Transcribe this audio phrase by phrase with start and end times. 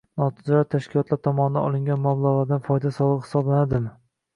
[0.19, 3.99] Notijorat tashkilotlar tomonidan olingan mablag‘lardan foyda solig‘i hisoblanadimi?